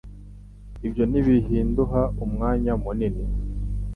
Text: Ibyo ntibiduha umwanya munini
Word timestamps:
Ibyo 0.87 1.03
ntibiduha 1.11 2.01
umwanya 2.25 2.71
munini 2.83 3.23